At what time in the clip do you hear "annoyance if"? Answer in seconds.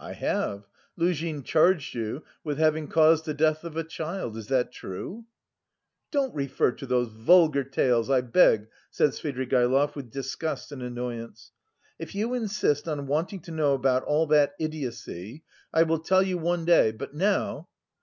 10.80-12.14